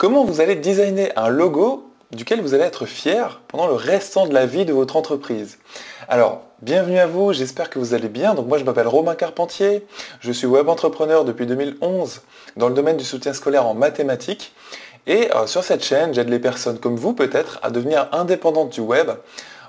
comment 0.00 0.24
vous 0.24 0.40
allez 0.40 0.56
designer 0.56 1.12
un 1.16 1.28
logo 1.28 1.86
duquel 2.10 2.40
vous 2.40 2.54
allez 2.54 2.64
être 2.64 2.86
fier 2.86 3.42
pendant 3.48 3.66
le 3.66 3.74
restant 3.74 4.26
de 4.26 4.32
la 4.32 4.46
vie 4.46 4.64
de 4.64 4.72
votre 4.72 4.96
entreprise. 4.96 5.58
Alors, 6.08 6.40
bienvenue 6.62 6.98
à 6.98 7.06
vous, 7.06 7.34
j'espère 7.34 7.68
que 7.68 7.78
vous 7.78 7.92
allez 7.92 8.08
bien. 8.08 8.32
Donc 8.32 8.46
moi 8.46 8.56
je 8.56 8.64
m'appelle 8.64 8.88
Romain 8.88 9.14
Carpentier, 9.14 9.86
je 10.20 10.32
suis 10.32 10.46
web 10.46 10.70
entrepreneur 10.70 11.26
depuis 11.26 11.44
2011 11.44 12.22
dans 12.56 12.68
le 12.68 12.74
domaine 12.74 12.96
du 12.96 13.04
soutien 13.04 13.34
scolaire 13.34 13.66
en 13.66 13.74
mathématiques. 13.74 14.54
Et 15.06 15.30
euh, 15.36 15.46
sur 15.46 15.64
cette 15.64 15.84
chaîne, 15.84 16.14
j'aide 16.14 16.30
les 16.30 16.38
personnes 16.38 16.78
comme 16.78 16.96
vous 16.96 17.12
peut-être 17.12 17.60
à 17.62 17.68
devenir 17.68 18.08
indépendantes 18.12 18.70
du 18.70 18.80
web 18.80 19.10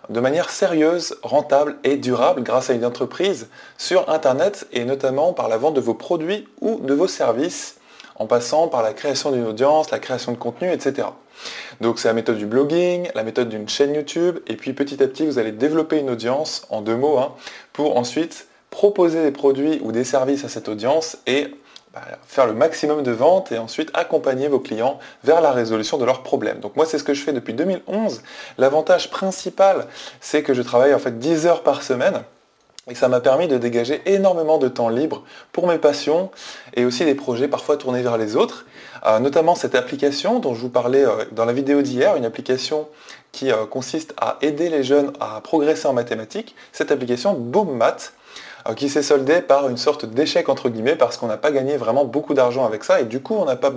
de 0.08 0.20
manière 0.22 0.50
sérieuse, 0.50 1.18
rentable 1.24 1.76
et 1.84 1.98
durable 1.98 2.42
grâce 2.42 2.70
à 2.70 2.74
une 2.74 2.86
entreprise 2.86 3.50
sur 3.78 4.10
Internet 4.10 4.66
et 4.72 4.86
notamment 4.86 5.34
par 5.34 5.50
la 5.50 5.58
vente 5.58 5.74
de 5.74 5.82
vos 5.82 5.94
produits 5.94 6.48
ou 6.62 6.80
de 6.80 6.94
vos 6.94 7.10
services 7.10 7.81
en 8.22 8.28
passant 8.28 8.68
par 8.68 8.84
la 8.84 8.94
création 8.94 9.32
d'une 9.32 9.48
audience, 9.48 9.90
la 9.90 9.98
création 9.98 10.32
de 10.32 10.38
contenu, 10.38 10.72
etc. 10.72 11.08
Donc 11.82 11.98
c'est 11.98 12.08
la 12.08 12.14
méthode 12.14 12.38
du 12.38 12.46
blogging, 12.46 13.10
la 13.16 13.24
méthode 13.24 13.50
d'une 13.50 13.68
chaîne 13.68 13.96
YouTube, 13.96 14.38
et 14.46 14.56
puis 14.56 14.74
petit 14.74 15.02
à 15.02 15.08
petit 15.08 15.26
vous 15.26 15.40
allez 15.40 15.52
développer 15.52 15.98
une 15.98 16.12
audience, 16.12 16.68
en 16.70 16.82
deux 16.82 16.96
mots, 16.96 17.18
hein, 17.18 17.34
pour 17.74 17.98
ensuite 17.98 18.46
proposer 18.70 19.24
des 19.24 19.32
produits 19.32 19.80
ou 19.82 19.92
des 19.92 20.04
services 20.04 20.46
à 20.46 20.50
cette 20.50 20.70
audience 20.70 21.18
et 21.26 21.48
bah, 21.96 22.02
faire 22.28 22.46
le 22.46 22.54
maximum 22.54 23.02
de 23.02 23.12
ventes 23.12 23.52
et 23.52 23.58
ensuite 23.58 23.90
accompagner 23.96 24.48
vos 24.48 24.60
clients 24.60 25.00
vers 25.24 25.42
la 25.42 25.52
résolution 25.52 25.98
de 25.98 26.06
leurs 26.06 26.22
problèmes. 26.22 26.60
Donc 26.60 26.76
moi 26.76 26.86
c'est 26.86 27.00
ce 27.00 27.04
que 27.04 27.16
je 27.16 27.24
fais 27.24 27.34
depuis 27.34 27.56
2011. 27.56 28.22
L'avantage 28.60 29.10
principal 29.10 29.88
c'est 30.20 30.44
que 30.44 30.54
je 30.54 30.62
travaille 30.62 30.94
en 30.94 31.00
fait 31.00 31.18
10 31.18 31.48
heures 31.48 31.64
par 31.64 31.82
semaine. 31.82 32.22
Et 32.90 32.96
ça 32.96 33.08
m'a 33.08 33.20
permis 33.20 33.48
de 33.48 33.60
dégager 33.60 34.02
énormément 34.08 34.58
de 34.58 34.68
temps 34.68 34.90
libre 34.90 35.24
pour 35.52 35.68
mes 35.68 35.78
passions 35.78 36.32
et 36.74 36.84
aussi 36.84 37.06
des 37.06 37.14
projets 37.14 37.48
parfois 37.48 37.78
tournés 37.78 38.02
vers 38.02 38.18
les 38.18 38.36
autres. 38.36 38.66
Euh, 39.06 39.20
notamment 39.20 39.54
cette 39.54 39.76
application 39.76 40.40
dont 40.40 40.56
je 40.56 40.62
vous 40.62 40.70
parlais 40.70 41.06
euh, 41.06 41.26
dans 41.32 41.46
la 41.46 41.54
vidéo 41.54 41.84
d'hier, 41.84 42.16
une 42.16 42.26
application 42.26 42.88
qui 43.32 43.52
euh, 43.52 43.68
consiste 43.68 44.16
à 44.18 44.40
aider 44.42 44.70
les 44.70 44.84
jeunes 44.84 45.14
à 45.20 45.42
progresser 45.42 45.88
en 45.88 45.94
mathématiques. 45.94 46.56
Cette 46.72 46.92
application 46.92 47.34
BoomMath 47.34 48.14
qui 48.76 48.90
s'est 48.90 49.02
soldée 49.02 49.42
par 49.42 49.68
une 49.70 49.78
sorte 49.78 50.06
d'échec 50.06 50.48
entre 50.48 50.70
guillemets 50.70 50.96
parce 50.96 51.18
qu'on 51.18 51.26
n'a 51.26 51.38
pas 51.38 51.50
gagné 51.50 51.78
vraiment 51.78 52.06
beaucoup 52.06 52.36
d'argent 52.36 52.64
avec 52.64 52.84
ça 52.84 53.02
et 53.02 53.06
du 53.06 53.20
coup 53.20 53.34
on 53.34 53.46
n'a 53.46 53.56
pas, 53.56 53.74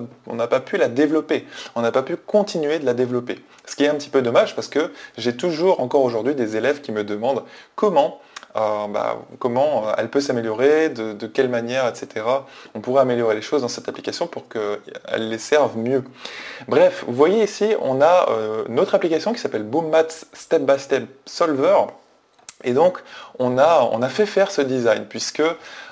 pas 0.47 0.61
pu 0.61 0.77
la 0.77 0.89
développer, 0.89 1.47
on 1.75 1.81
n'a 1.81 1.91
pas 1.91 2.03
pu 2.03 2.19
continuer 2.19 2.79
de 2.79 2.85
la 2.85 2.93
développer. 2.93 3.43
Ce 3.65 3.77
qui 3.77 3.85
est 3.85 3.89
un 3.89 3.95
petit 3.95 4.11
peu 4.11 4.21
dommage 4.21 4.55
parce 4.55 4.69
que 4.69 4.93
j'ai 5.17 5.35
toujours 5.39 5.81
encore 5.81 6.03
aujourd'hui 6.03 6.35
des 6.35 6.57
élèves 6.57 6.83
qui 6.83 6.93
me 6.93 7.03
demandent 7.03 7.45
comment 7.77 8.21
euh, 8.57 8.87
bah, 8.87 9.19
comment 9.41 9.89
euh, 9.89 9.93
elle 9.99 10.09
peut 10.09 10.21
s'améliorer, 10.21 10.89
de, 10.89 11.27
quelle 11.27 11.49
manière, 11.49 11.89
etc. 11.89 12.25
On 12.75 12.81
pourrait 12.81 13.03
améliorer 13.03 13.35
les 13.35 13.43
choses 13.43 13.63
dans 13.63 13.69
cette 13.69 13.89
application 13.89 14.29
pour 14.29 14.49
qu'elle 14.49 15.29
les 15.29 15.39
serve 15.39 15.77
mieux. 15.77 16.05
Bref, 16.69 17.05
vous 17.07 17.15
voyez 17.15 17.43
ici, 17.43 17.75
on 17.81 18.01
a 18.01 18.29
euh, 18.31 18.65
notre 18.69 18.95
application 18.95 19.33
qui 19.33 19.41
s'appelle 19.41 19.65
BoomMath 19.65 20.27
Step 20.33 20.63
by 20.63 20.79
Step 20.79 21.09
Solver. 21.27 21.79
Et 22.63 22.73
donc, 22.73 22.99
on 23.39 23.59
a, 23.59 24.09
fait 24.09 24.27
faire 24.27 24.51
ce 24.51 24.61
design, 24.61 25.07
puisque 25.09 25.43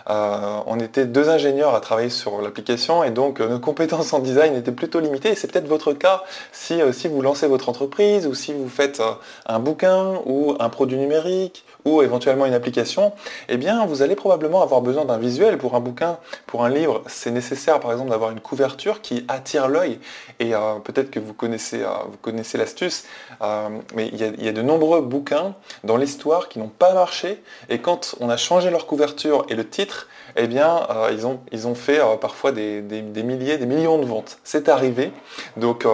on 0.07 0.79
était 0.81 1.07
deux 1.07 1.29
ingénieurs 1.29 1.75
à 1.75 1.81
travailler 1.81 2.11
sur 2.11 2.43
l'application, 2.43 3.05
et 3.05 3.11
donc 3.11 3.41
nos 3.41 3.59
compétences 3.59 4.13
en 4.13 4.19
design 4.19 4.55
étaient 4.55 4.73
plutôt 4.73 5.01
limitées, 5.01 5.31
et 5.31 5.35
c'est 5.35 5.51
peut-être 5.51 5.69
votre 5.69 5.93
cas 5.93 6.23
si, 6.53 6.81
si 6.93 7.09
vous 7.09 7.23
lancez 7.23 7.47
votre 7.47 7.69
entreprise, 7.69 8.27
ou 8.27 8.35
si 8.35 8.53
vous 8.53 8.69
faites 8.69 9.03
un 9.47 9.59
bouquin, 9.59 10.21
ou 10.27 10.57
un 10.59 10.69
produit 10.69 10.99
numérique, 10.99 11.65
ou 11.85 12.03
éventuellement 12.03 12.47
une 12.47 12.55
application, 12.55 13.13
eh 13.49 13.57
bien 13.57 13.85
vous 13.87 14.03
allez 14.03 14.15
probablement 14.15 14.63
avoir 14.63 14.81
besoin 14.81 15.05
d'un 15.05 15.19
visuel 15.19 15.59
pour 15.59 15.75
un 15.75 15.81
bouquin, 15.81 16.19
pour 16.47 16.65
un 16.65 16.69
livre. 16.69 17.03
C'est 17.07 17.31
nécessaire 17.31 17.81
par 17.81 17.93
exemple 17.93 18.11
d'avoir 18.11 18.31
une 18.31 18.41
couverture 18.41 19.01
qui 19.01 19.25
attire 19.29 19.69
l'œil. 19.69 19.99
Et 20.39 20.55
euh, 20.55 20.75
peut-être 20.83 21.11
que 21.11 21.19
vous 21.19 21.35
connaissez, 21.35 21.83
euh, 21.83 22.59
l'astuce, 22.59 23.05
euh, 23.43 23.69
mais 23.95 24.09
il 24.09 24.45
y, 24.45 24.49
a, 24.49 24.53
de 24.53 24.63
nombreux 24.63 25.01
bouquins 25.01 25.55
dans 25.85 25.97
l'histoire 25.97 26.49
qui 26.49 26.59
n'ont 26.59 26.69
pas 26.69 26.95
marché. 26.95 27.32
Et 27.69 27.79
quand 27.79 28.15
on 28.21 28.29
a 28.29 28.37
changé 28.37 28.71
leur 28.71 28.87
couverture 28.87 29.45
et 29.49 29.55
le 29.55 29.69
titre, 29.69 30.09
eh 30.37 30.47
bien, 30.47 30.87
ils, 31.11 31.27
ont, 31.27 31.41
ils 31.53 31.69
ont 31.69 31.75
fait 31.75 32.01
parfois 32.21 32.53
des, 32.53 32.81
des, 32.81 33.23
milliers, 33.23 33.59
des 33.59 33.67
millions 33.67 33.99
de 33.99 34.07
ventes. 34.07 34.39
C'est 34.45 34.69
arrivé. 34.69 35.13
Donc, 35.57 35.87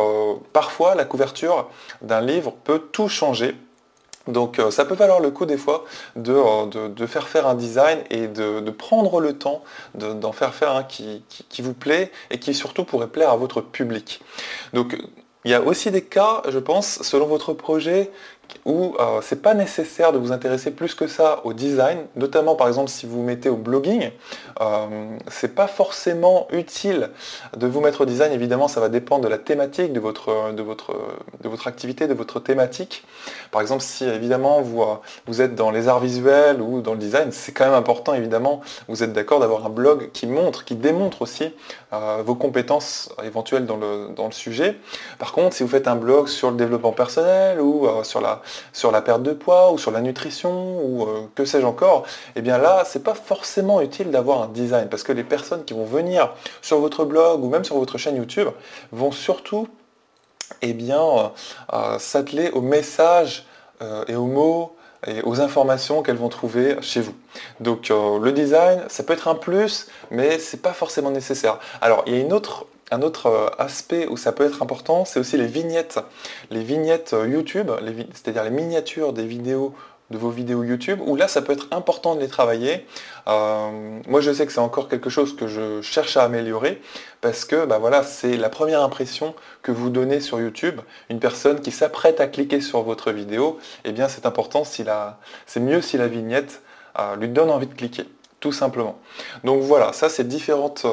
parfois, 0.53 0.95
la 0.95 1.05
couverture 1.05 1.69
d'un 2.03 2.21
livre 2.21 2.55
peut 2.65 2.79
tout 2.93 3.09
changer. 3.09 3.55
Donc 4.29 4.59
euh, 4.59 4.71
ça 4.71 4.85
peut 4.85 4.95
valoir 4.95 5.21
le 5.21 5.31
coup 5.31 5.47
des 5.47 5.57
fois 5.57 5.85
de, 6.15 6.33
euh, 6.33 7.07
faire 7.07 7.27
faire 7.27 7.47
un 7.47 7.55
design 7.55 7.99
et 8.11 8.29
de, 8.29 8.71
prendre 8.71 9.21
le 9.21 9.33
temps 9.33 9.65
d'en 9.95 10.33
faire 10.33 10.55
faire 10.55 10.77
un 10.77 10.85
qui, 10.85 11.25
vous 11.61 11.73
plaît 11.73 12.13
et 12.31 12.39
qui 12.39 12.55
surtout 12.55 12.85
pourrait 12.85 13.09
plaire 13.09 13.31
à 13.31 13.37
votre 13.37 13.61
public. 13.63 14.21
Donc 14.75 14.97
il 15.45 15.51
y 15.51 15.55
a 15.55 15.63
aussi 15.63 15.91
des 15.91 16.03
cas, 16.03 16.43
je 16.49 16.59
pense, 16.59 17.03
selon 17.03 17.27
votre 17.27 17.53
projet, 17.53 18.11
où 18.65 18.95
euh, 18.99 19.21
c'est 19.23 19.43
pas 19.43 19.55
nécessaire 19.55 20.13
de 20.13 20.19
vous 20.19 20.33
intéresser 20.33 20.71
plus 20.71 20.95
que 20.95 21.07
ça 21.07 21.41
au 21.45 21.53
design, 21.53 21.99
notamment 22.17 22.55
par 22.55 22.69
exemple 22.69 22.91
si 22.91 23.07
vous 23.07 23.23
mettez 23.23 23.49
au 23.49 23.57
blogging, 23.57 24.11
euh, 24.61 25.17
c'est 25.29 25.55
pas 25.55 25.67
forcément 25.67 26.49
utile 26.51 27.11
de 27.57 27.67
vous 27.67 27.81
mettre 27.81 28.03
au 28.03 28.05
design, 28.07 28.33
évidemment 28.33 28.69
ça 28.69 28.81
va 28.81 28.89
dépendre 28.89 29.25
de 29.25 29.29
la 29.29 29.39
thématique, 29.39 29.93
de 29.93 30.01
votre, 30.01 30.53
de 30.53 30.63
votre, 30.63 30.95
de 31.43 31.49
votre 31.49 31.67
activité, 31.67 32.07
de 32.07 32.15
votre 32.15 32.41
thématique. 32.41 33.05
Par 33.51 33.61
exemple 33.61 33.83
si 33.83 34.05
évidemment 34.05 34.61
vous, 34.61 34.83
euh, 34.83 34.97
vous 35.27 35.41
êtes 35.41 35.55
dans 35.55 35.71
les 35.71 35.89
arts 35.89 36.01
visuels 36.01 36.61
ou 36.61 36.81
dans 36.81 36.93
le 36.93 36.99
design, 36.99 37.33
c'est 37.33 37.53
quand 37.53 37.65
même 37.65 37.75
important 37.75 38.15
évidemment, 38.15 38.61
vous 38.89 39.03
êtes 39.03 39.13
d'accord 39.13 39.41
d'avoir 39.41 39.67
un 39.67 39.71
blog 39.71 40.11
qui 40.13 40.27
montre, 40.27 40.65
qui 40.65 40.75
démontre 40.75 41.23
aussi 41.23 41.55
euh, 41.93 42.23
vos 42.25 42.35
compétences 42.35 43.11
éventuelles 43.25 43.67
dans 43.67 43.77
le, 43.77 44.09
dans 44.15 44.27
le 44.27 44.33
sujet. 44.33 44.77
Contre 45.33 45.57
si 45.57 45.63
vous 45.63 45.69
faites 45.69 45.89
un 45.89 45.97
blog 45.97 46.29
sur 46.29 46.51
le 46.51 46.57
développement 46.57 46.93
personnel 46.93 47.61
ou 47.61 47.89
sur 48.03 48.21
la 48.21 48.43
sur 48.73 48.91
la 48.91 49.03
perte 49.03 49.23
de 49.23 49.33
poids 49.33 49.73
ou 49.73 49.79
sur 49.79 49.91
la 49.91 50.01
nutrition 50.01 50.81
ou 50.83 51.03
euh, 51.03 51.27
que 51.35 51.45
sais-je 51.45 51.67
encore, 51.67 52.05
eh 52.37 52.43
bien 52.43 52.59
là, 52.59 52.83
c'est 52.85 53.03
pas 53.03 53.15
forcément 53.15 53.81
utile 53.81 54.11
d'avoir 54.11 54.43
un 54.43 54.49
design 54.49 54.89
parce 54.89 55.03
que 55.03 55.13
les 55.13 55.25
personnes 55.25 55.65
qui 55.65 55.75
vont 55.75 55.85
venir 55.85 56.33
sur 56.63 56.79
votre 56.79 57.05
blog 57.05 57.45
ou 57.45 57.49
même 57.49 57.65
sur 57.65 57.77
votre 57.77 57.99
chaîne 57.99 58.17
YouTube 58.17 58.49
vont 58.93 59.13
surtout 59.13 59.69
eh 60.63 60.73
bien, 60.73 61.03
euh, 61.03 61.29
euh, 61.73 61.99
s'atteler 61.99 62.51
aux 62.51 62.63
messages 62.63 63.45
et 64.09 64.17
aux 64.17 64.27
mots 64.27 64.75
et 65.07 65.23
aux 65.23 65.41
informations 65.41 66.03
qu'elles 66.03 66.17
vont 66.17 66.29
trouver 66.29 66.79
chez 66.81 67.01
vous. 67.01 67.15
Donc 67.61 67.91
le 67.91 68.33
design, 68.33 68.83
ça 68.89 69.05
peut 69.05 69.13
être 69.13 69.29
un 69.29 69.37
plus, 69.37 69.87
mais 70.11 70.41
c'est 70.41 70.61
pas 70.61 70.73
forcément 70.73 71.13
nécessaire. 71.13 71.61
Alors 71.81 72.03
il 72.07 72.15
y 72.15 72.17
a 72.17 72.21
une 72.21 72.33
autre 72.33 72.67
un 72.91 73.03
autre 73.03 73.27
euh, 73.27 73.49
aspect 73.59 74.07
où 74.09 74.17
ça 74.17 74.33
peut 74.33 74.45
être 74.45 74.63
important, 74.63 75.05
c'est 75.05 75.21
aussi 75.21 75.37
les 75.37 75.47
vignettes. 75.47 75.99
Les 76.51 76.63
vignettes 76.63 77.13
euh, 77.13 77.29
YouTube, 77.29 77.71
c'est-à-dire 78.13 78.45
les 78.45 78.51
miniatures 78.51 79.13
des 79.13 79.27
vidéos 79.27 79.75
de 80.11 80.17
vos 80.17 80.31
vidéos 80.31 80.65
YouTube, 80.65 81.01
où 81.05 81.17
là 81.17 81.29
ça 81.29 81.43
peut 81.43 81.53
être 81.53 81.67
important 81.71 82.15
de 82.15 82.21
les 82.21 82.29
travailler. 82.29 82.87
Euh, 83.27 84.01
moi 84.07 84.23
je 84.23 84.33
sais 84.33 84.47
que 84.47 84.53
c'est 84.53 84.59
encore 84.59 84.89
quelque 84.89 85.11
chose 85.11 85.37
que 85.37 85.49
je 85.49 85.83
cherche 85.83 86.17
à 86.17 86.23
améliorer, 86.23 86.81
parce 87.21 87.45
que 87.45 87.67
bah, 87.67 87.77
voilà, 87.79 88.03
c'est 88.03 88.39
la 88.39 88.49
première 88.49 88.83
impression 88.83 89.35
que 89.63 89.71
vous 89.71 89.91
donnez 89.91 90.21
sur 90.21 90.41
YouTube. 90.41 90.81
Une 91.11 91.21
personne 91.21 91.61
qui 91.61 91.73
s'apprête 91.73 92.21
à 92.21 92.27
cliquer 92.27 92.63
sur 92.63 92.83
votre 92.83 93.13
vidéo, 93.13 93.59
eh 93.85 93.93
bien 93.93 94.09
c'est 94.09 94.25
important, 94.25 94.65
si 94.65 94.83
c'est 95.45 95.61
mieux 95.61 95.83
si 95.83 95.99
la 95.99 96.09
vignette 96.09 96.63
lui 97.19 97.29
donne 97.29 97.51
envie 97.51 97.67
de 97.67 97.75
cliquer 97.75 98.05
tout 98.41 98.53
simplement. 98.53 98.99
Donc 99.45 99.63
voilà, 99.63 99.93
ça 99.93 100.09
c'est 100.09 100.27
différentes, 100.27 100.85
euh, 100.85 100.93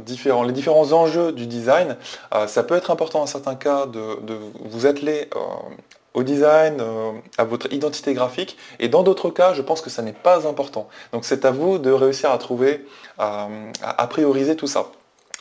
différents, 0.00 0.42
les 0.42 0.52
différents 0.52 0.92
enjeux 0.92 1.32
du 1.32 1.46
design. 1.46 1.96
Euh, 2.34 2.46
ça 2.46 2.62
peut 2.62 2.74
être 2.74 2.90
important 2.90 3.20
dans 3.20 3.26
certains 3.26 3.54
cas 3.54 3.86
de, 3.86 4.38
vous 4.64 4.86
atteler 4.86 5.28
euh, 5.34 5.38
au 6.14 6.22
design, 6.22 6.82
à 7.38 7.44
votre 7.44 7.72
identité 7.72 8.12
graphique, 8.12 8.58
et 8.78 8.88
dans 8.88 9.02
d'autres 9.02 9.30
cas, 9.30 9.54
je 9.54 9.62
pense 9.62 9.80
que 9.80 9.88
ça 9.88 10.02
n'est 10.02 10.12
pas 10.12 10.46
important. 10.46 10.88
Donc 11.14 11.24
c'est 11.24 11.46
à 11.46 11.50
vous 11.50 11.78
de 11.78 11.90
réussir 11.90 12.30
à 12.30 12.36
trouver, 12.36 12.86
à 13.18 14.06
prioriser 14.10 14.54
tout 14.54 14.66
ça. 14.66 14.88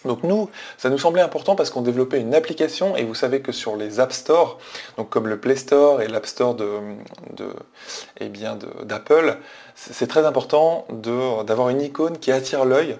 Donc 0.05 0.23
nous, 0.23 0.49
ça 0.77 0.89
nous 0.89 0.97
semblait 0.97 1.21
important 1.21 1.55
parce 1.55 1.69
qu'on 1.69 1.81
développait 1.81 2.19
une 2.19 2.33
application 2.33 2.95
et 2.95 3.03
vous 3.03 3.13
savez 3.13 3.41
que 3.41 3.51
sur 3.51 3.75
les 3.75 3.99
App 3.99 4.13
Store, 4.13 4.57
comme 5.09 5.27
le 5.27 5.39
Play 5.39 5.55
Store 5.55 6.01
et 6.01 6.07
l'App 6.07 6.25
Store 6.25 6.55
de, 6.55 6.67
eh 8.19 8.29
d'Apple, 8.83 9.37
c'est 9.75 10.07
très 10.07 10.25
important 10.25 10.85
d'avoir 10.89 11.69
une 11.69 11.81
icône 11.81 12.17
qui 12.17 12.31
attire 12.31 12.65
l'œil. 12.65 12.97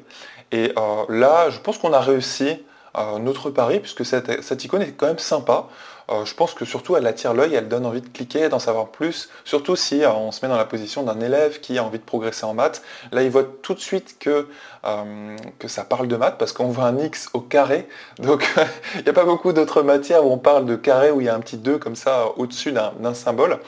Et 0.52 0.74
euh, 0.78 1.06
là, 1.10 1.50
je 1.50 1.60
pense 1.60 1.78
qu'on 1.78 1.94
a 1.94 2.02
réussi 2.02 2.64
euh, 2.98 3.20
notre 3.20 3.50
pari 3.50 3.80
puisque 3.80 4.06
cette 4.06 4.64
icône 4.64 4.82
est 4.82 4.92
quand 4.92 5.08
même 5.08 5.20
sympa. 5.20 5.68
Euh, 6.12 6.26
je 6.26 6.36
pense 6.36 6.54
que 6.54 6.66
surtout 6.66 6.98
elle 6.98 7.08
attire 7.08 7.34
l'œil, 7.34 7.56
elle 7.56 7.68
donne 7.68 7.86
envie 7.86 8.02
de 8.02 8.08
cliquer, 8.08 8.50
d'en 8.50 8.60
savoir 8.60 8.88
plus, 8.88 9.30
surtout 9.46 9.76
si 9.76 10.04
euh, 10.04 10.12
on 10.12 10.32
se 10.32 10.46
met 10.46 10.50
dans 10.50 10.58
la 10.58 10.66
position 10.66 11.04
d'un 11.04 11.20
élève 11.22 11.60
qui 11.60 11.78
a 11.78 11.84
envie 11.84 12.00
de 12.00 12.04
progresser 12.04 12.46
en 12.46 12.54
maths. 12.54 12.82
Là, 13.12 13.24
il 13.24 13.30
voit 13.30 13.46
tout 13.62 13.74
de 13.74 13.80
suite 13.80 14.18
que, 14.20 14.48
euh, 14.86 15.38
que 15.60 15.68
ça 15.68 15.84
parle 15.84 16.08
de 16.08 16.16
maths 16.18 16.38
parce 16.38 16.52
qu'on 16.52 16.68
voit 16.68 16.86
un 16.86 16.98
X 16.98 17.30
au 17.34 17.40
carré. 17.40 17.88
Donc, 18.20 18.46
il 18.96 19.04
n'y 19.04 19.10
a 19.10 19.14
pas 19.14 19.26
beaucoup 19.26 19.54
d'autres 19.54 19.84
matières 19.84 20.26
où 20.26 20.32
on 20.32 20.38
parle 20.38 20.66
de 20.66 20.76
carré, 20.76 21.12
où 21.12 21.22
il 21.22 21.28
y 21.28 21.30
a 21.30 21.36
un 21.36 21.40
petit 21.40 21.58
2 21.58 21.78
comme 21.78 21.96
ça 21.96 22.26
au-dessus 22.36 22.74
d'un 22.74 23.14
symbole. 23.14 23.60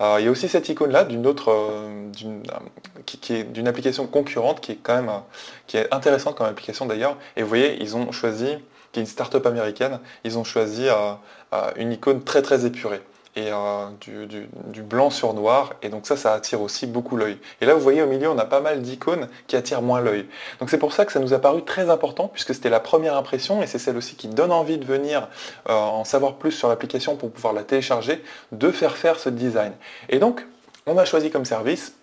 il 0.00 0.24
y 0.24 0.28
a 0.28 0.30
aussi 0.30 0.48
cette 0.48 0.68
icône 0.68 0.90
là 0.90 1.04
d'une 1.04 1.26
autre, 1.26 1.54
qui, 3.06 3.34
est 3.34 3.44
d'une 3.44 3.68
application 3.68 4.06
concurrente 4.06 4.60
qui 4.60 4.72
est 4.72 4.78
quand 4.82 4.96
même 4.96 5.10
qui 5.66 5.76
est 5.76 5.92
intéressante 5.94 6.36
comme 6.36 6.46
application 6.46 6.86
d'ailleurs. 6.86 7.16
Et 7.36 7.42
vous 7.42 7.48
voyez, 7.48 7.80
ils 7.80 7.96
ont 7.96 8.10
choisi 8.12 8.58
qui 8.96 9.00
est 9.00 9.02
une 9.02 9.08
start-up 9.08 9.44
américaine, 9.44 10.00
ils 10.24 10.38
ont 10.38 10.44
choisi 10.44 10.86
une 11.76 11.92
icône 11.92 12.24
très 12.24 12.40
très 12.40 12.64
épurée 12.64 13.02
et 13.36 13.52
euh, 13.52 13.86
du, 14.72 14.82
blanc 14.82 15.10
sur 15.10 15.34
noir. 15.34 15.74
Et 15.82 15.90
donc 15.90 16.06
ça, 16.06 16.16
ça 16.16 16.32
attire 16.32 16.62
aussi 16.62 16.86
beaucoup 16.86 17.16
l'œil. 17.16 17.36
Et 17.60 17.66
là, 17.66 17.74
vous 17.74 17.80
voyez 17.80 18.02
au 18.02 18.06
milieu, 18.06 18.30
on 18.30 18.38
a 18.38 18.46
pas 18.46 18.60
mal 18.60 18.80
d'icônes 18.80 19.28
qui 19.46 19.56
attirent 19.56 19.82
moins 19.82 20.00
l'œil. 20.00 20.26
Donc 20.58 20.70
c'est 20.70 20.78
pour 20.78 20.92
ça 20.92 21.04
que 21.04 21.12
ça 21.12 21.20
nous 21.20 21.34
a 21.34 21.38
paru 21.38 21.62
très 21.62 21.90
important, 21.90 22.28
puisque 22.28 22.54
c'était 22.54 22.70
la 22.70 22.80
première 22.80 23.14
impression, 23.16 23.62
et 23.62 23.66
c'est 23.66 23.78
celle 23.78 23.98
aussi 23.98 24.16
qui 24.16 24.28
donne 24.28 24.52
envie 24.52 24.78
de 24.78 24.86
venir 24.86 25.28
euh, 25.68 25.74
en 25.74 26.04
savoir 26.04 26.36
plus 26.36 26.52
sur 26.52 26.68
l'application 26.68 27.16
pour 27.16 27.30
pouvoir 27.30 27.52
la 27.52 27.62
télécharger, 27.62 28.24
de 28.52 28.70
faire 28.70 28.96
faire 28.96 29.20
ce 29.20 29.28
design. 29.28 29.72
Et 30.08 30.18
donc, 30.18 30.46
on 30.86 30.96
a 30.96 31.04
choisi 31.04 31.30
comme 31.30 31.44
service 31.44 31.94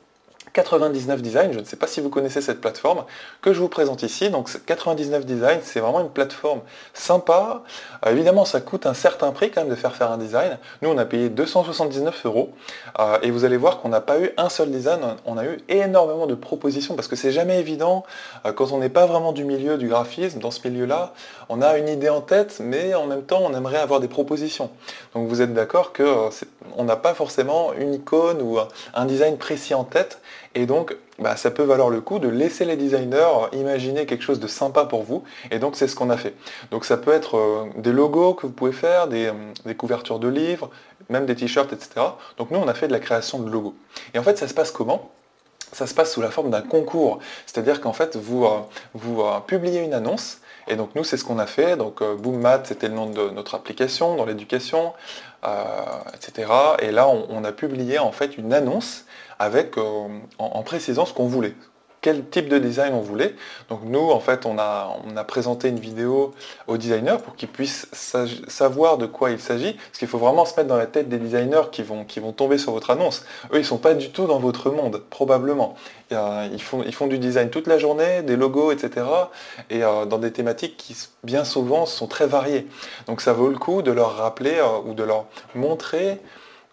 99 0.54 1.22
Design, 1.22 1.52
je 1.52 1.60
ne 1.60 1.64
sais 1.64 1.76
pas 1.76 1.88
si 1.88 2.00
vous 2.00 2.10
connaissez 2.10 2.40
cette 2.40 2.62
plateforme, 2.62 3.04
que 3.42 3.54
je 3.54 3.60
vous 3.60 3.70
présente 3.70 4.04
ici. 4.04 4.30
Donc 4.30 4.50
99 4.66 5.26
Design, 5.26 5.60
c'est 5.64 5.80
vraiment 5.80 6.00
une 6.00 6.10
plateforme 6.10 6.62
sympa. 6.94 7.64
Euh, 8.06 8.12
évidemment, 8.12 8.46
ça 8.46 8.62
coûte 8.62 8.86
un 8.86 8.94
certain 8.94 9.32
prix 9.32 9.50
quand 9.50 9.62
même 9.62 9.72
de 9.72 9.76
faire 9.76 9.96
faire 9.96 10.12
un 10.12 10.18
design. 10.18 10.58
Nous, 10.82 10.90
on 10.90 10.98
a 10.98 11.06
payé 11.06 11.30
279 11.30 12.26
euros. 12.26 12.54
Euh, 13.00 13.18
et 13.24 13.32
vous 13.32 13.46
allez 13.46 13.58
voir 13.58 13.80
qu'on 13.80 13.90
n'a 13.90 14.02
pas 14.02 14.20
eu 14.20 14.30
un 14.38 14.50
seul 14.50 14.70
design, 14.70 15.00
on 15.26 15.38
a 15.38 15.46
eu 15.46 15.58
énormément 15.70 16.28
de 16.28 16.36
propositions, 16.36 16.96
parce 16.96 17.08
que 17.08 17.16
c'est 17.16 17.32
jamais 17.32 17.60
évident, 17.60 18.04
euh, 18.46 18.54
quand 18.54 18.72
on 18.72 18.78
n'est 18.78 18.90
pas 18.90 19.08
vraiment 19.08 19.32
du 19.32 19.46
milieu 19.46 19.78
du 19.78 19.88
graphisme, 19.88 20.40
dans 20.40 20.52
ce 20.52 20.68
milieu-là, 20.68 21.14
on 21.50 21.62
a 21.62 21.78
une 21.78 21.90
idée 21.90 22.10
en 22.10 22.22
tête, 22.22 22.58
mais 22.60 22.94
en 22.94 23.08
même 23.08 23.24
temps, 23.24 23.42
on 23.44 23.56
aimerait 23.56 23.80
avoir 23.80 24.00
des 24.00 24.08
propositions. 24.08 24.70
Donc 25.16 25.28
vous 25.28 25.42
êtes 25.42 25.54
d'accord 25.54 25.94
qu'on 25.94 26.84
n'a 26.84 26.96
pas 26.96 27.16
forcément 27.16 27.74
une 27.74 27.96
icône 27.96 28.42
ou 28.42 28.60
un 28.94 29.06
design 29.06 29.38
précis 29.38 29.74
en 29.74 29.84
tête. 29.84 30.20
Et 30.56 30.66
donc, 30.66 30.96
bah, 31.20 31.36
ça 31.36 31.52
peut 31.52 31.64
valoir 31.64 31.90
le 31.90 32.02
coup 32.02 32.20
de 32.20 32.28
laisser 32.28 32.66
les 32.66 32.76
designers 32.76 33.48
imaginer 33.54 34.06
quelque 34.06 34.24
chose 34.24 34.40
de 34.40 34.48
sympa 34.48 34.86
pour 34.86 35.04
vous. 35.04 35.24
Et 35.52 35.60
donc, 35.60 35.76
c'est 35.76 35.88
ce 35.88 35.96
qu'on 35.96 36.10
a 36.10 36.18
fait. 36.18 36.36
Donc, 36.72 36.86
ça 36.86 36.98
peut 36.98 37.12
être 37.12 37.38
euh, 37.38 37.66
des 37.78 37.92
logos 37.92 38.34
que 38.34 38.46
vous 38.46 38.54
pouvez 38.54 38.72
faire, 38.72 39.08
des, 39.08 39.28
euh, 39.28 39.74
couvertures 39.74 40.20
de 40.20 40.28
livres, 40.28 40.70
même 41.10 41.26
des 41.26 41.36
t-shirts, 41.36 41.74
etc. 41.74 42.06
Donc, 42.38 42.52
nous, 42.52 42.60
on 42.60 42.68
a 42.68 42.74
fait 42.74 42.88
de 42.88 42.94
la 42.94 43.00
création 43.00 43.40
de 43.40 43.50
logos. 43.50 43.76
Et 44.14 44.20
en 44.20 44.24
fait, 44.24 44.38
ça 44.38 44.48
se 44.48 44.54
passe 44.54 44.72
comment? 44.72 45.12
Ça 45.72 45.88
se 45.88 45.96
passe 45.96 46.14
sous 46.14 46.22
la 46.22 46.30
forme 46.30 46.52
d'un 46.52 46.62
concours. 46.62 47.18
C'est-à-dire 47.48 47.82
qu'en 47.82 47.94
fait, 47.94 48.16
vous, 48.16 48.46
euh, 48.46 49.40
publiez 49.48 49.82
une 49.82 49.96
annonce, 49.96 50.40
et 50.68 50.76
donc 50.76 50.94
nous, 50.96 51.04
c'est 51.04 51.18
ce 51.18 51.26
qu'on 51.26 51.40
a 51.40 51.48
fait. 51.48 51.76
Donc 51.76 52.02
BoomMat, 52.02 52.62
c'était 52.66 52.88
le 52.88 52.94
nom 52.94 53.08
de 53.08 53.30
notre 53.32 53.56
application 53.56 54.16
dans 54.16 54.24
l'éducation, 54.24 54.94
etc. 56.14 56.50
Et 56.80 56.92
là, 56.92 57.10
on, 57.10 57.44
a 57.44 57.52
publié 57.52 58.00
en 58.00 58.14
fait 58.14 58.38
une 58.38 58.54
annonce 58.54 59.04
avec, 59.44 59.78
euh, 59.78 60.08
en, 60.40 60.64
précisant 60.64 61.06
ce 61.06 61.14
qu'on 61.14 61.28
voulait, 61.28 61.54
quel 62.02 62.26
type 62.30 62.50
de 62.50 62.60
design 62.60 62.94
on 62.94 63.02
voulait. 63.02 63.34
Donc 63.70 63.80
nous, 63.86 64.12
en 64.12 64.20
fait, 64.20 64.46
on 64.46 64.60
a, 64.60 64.98
on 65.06 65.16
a 65.16 65.24
présenté 65.24 65.70
une 65.70 65.80
vidéo 65.80 66.34
aux 66.68 66.78
designers 66.78 67.18
pour 67.24 67.36
qu'ils 67.36 67.48
puissent 67.48 67.88
savoir 68.48 68.98
de 68.98 69.06
quoi 69.06 69.32
il 69.32 69.40
s'agit, 69.40 69.74
parce 69.74 70.00
qu'il 70.00 70.10
faut 70.10 70.18
vraiment 70.18 70.46
se 70.46 70.56
mettre 70.58 70.68
dans 70.68 70.78
la 70.78 70.86
tête 70.86 71.08
des 71.08 71.18
designers 71.18 71.70
qui 71.72 71.82
vont, 71.82 72.04
qui 72.04 72.20
vont 72.20 72.34
tomber 72.34 72.58
sur 72.58 72.74
votre 72.74 72.90
annonce. 72.90 73.26
Eux, 73.54 73.60
ils 73.60 73.66
sont 73.66 73.78
pas 73.78 73.94
du 73.94 74.10
tout 74.12 74.28
dans 74.28 74.40
votre 74.40 74.70
monde, 74.70 75.02
probablement. 75.10 75.76
Ils 76.12 76.62
font, 76.62 76.84
ils 76.86 76.94
font 76.94 77.08
du 77.08 77.18
design 77.18 77.50
toute 77.50 77.68
la 77.68 77.80
journée, 77.80 78.22
des 78.22 78.36
logos, 78.36 78.72
etc. 78.72 79.06
Et 79.72 79.84
euh, 79.84 80.06
dans 80.06 80.20
des 80.20 80.32
thématiques 80.32 80.78
qui, 80.78 80.96
bien 81.24 81.44
souvent, 81.44 81.86
sont 81.88 82.06
très 82.06 82.28
variées. 82.28 82.68
Donc 83.08 83.22
ça 83.22 83.34
vaut 83.34 83.48
le 83.48 83.58
coup 83.58 83.82
de 83.82 83.92
leur 83.92 84.18
rappeler 84.18 84.56
euh, 84.58 84.80
ou 84.86 84.94
de 84.94 85.04
leur 85.04 85.26
montrer 85.56 86.20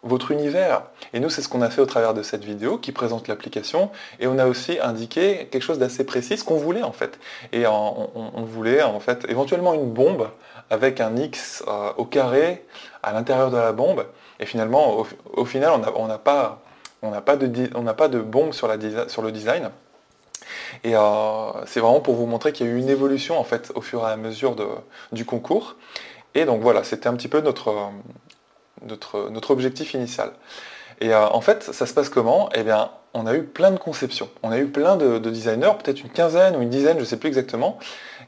votre 0.02 0.31
univers. 0.31 0.82
Et 1.12 1.20
nous, 1.20 1.31
c'est 1.31 1.43
ce 1.43 1.49
qu'on 1.49 1.62
a 1.62 1.70
fait 1.70 1.81
au 1.81 1.87
travers 1.87 2.14
de 2.14 2.23
cette 2.23 2.44
vidéo 2.44 2.79
qui 2.79 2.93
présente 2.93 3.29
l'application. 3.29 3.91
Et 4.19 4.26
on 4.26 4.38
a 4.38 4.47
aussi 4.47 4.79
indiqué 4.81 5.49
quelque 5.50 5.62
chose 5.62 5.79
d'assez 5.79 6.05
précis, 6.05 6.38
ce 6.38 6.44
qu'on 6.44 6.56
voulait 6.56 6.82
en 6.82 6.93
fait. 6.93 7.19
Et 7.52 7.67
on, 7.67 8.44
voulait 8.44 8.82
en 8.82 9.00
fait 9.00 9.26
éventuellement 9.29 9.75
une 9.75 9.91
bombe 9.91 10.31
avec 10.70 11.00
un 11.00 11.17
X 11.17 11.64
euh, 11.69 11.93
au 11.97 12.05
carré 12.05 12.64
à 13.02 13.12
l'intérieur 13.12 13.50
de 13.50 13.56
la 13.56 13.73
bombe. 13.73 14.06
Et 14.38 14.47
finalement, 14.47 15.05
au, 15.35 15.44
final, 15.44 15.73
on 15.97 16.06
n'a 16.06 16.19
pas, 16.19 16.62
on 17.02 17.11
pas, 17.20 17.37
de, 17.37 17.93
pas 17.93 18.08
de 18.08 18.20
bombe 18.20 18.52
sur, 18.52 18.69
la, 18.69 19.08
sur 19.08 19.23
le 19.23 19.32
design. 19.32 19.70
Et 20.85 20.97
euh, 20.97 21.67
c'est 21.67 21.81
vraiment 21.81 22.00
pour 22.00 22.14
vous 22.14 22.26
montrer 22.26 22.52
qu'il 22.52 22.67
y 22.67 22.70
a 22.70 22.73
eu 22.73 22.79
une 22.79 22.88
évolution 22.88 23.38
en 23.38 23.44
fait 23.44 23.70
au 23.75 23.82
fur 23.82 24.00
et 24.08 24.11
à 24.11 24.17
mesure 24.17 24.56
du 25.12 25.25
concours. 25.26 25.76
Et 26.35 26.44
donc 26.44 26.62
voilà, 26.62 26.85
c'était 26.85 27.08
un 27.08 27.14
petit 27.14 27.29
peu 27.29 27.41
notre, 27.41 27.91
notre, 28.87 29.50
objectif 29.50 29.94
initial. 29.94 30.32
Et 31.00 31.15
euh, 31.15 31.27
en 31.29 31.41
fait, 31.41 31.62
ça 31.62 31.87
se 31.87 31.94
passe 31.94 32.09
comment? 32.09 32.49
Eh 32.55 32.62
bien, 32.62 32.91
on 33.15 33.27
a 33.27 33.35
eu 33.35 33.43
plein 33.43 33.71
de 33.71 33.79
conceptions. 33.79 34.29
On 34.43 34.50
a 34.50 34.59
eu 34.59 34.67
plein 34.67 34.97
de, 34.97 35.19
designers, 35.19 35.73
peut-être 35.82 36.03
une 36.03 36.11
quinzaine 36.11 36.56
ou 36.56 36.62
une 36.62 36.71
dizaine, 36.71 36.97
je 36.97 37.00
ne 37.00 37.06
sais 37.06 37.17
plus 37.17 37.29
exactement, 37.29 37.79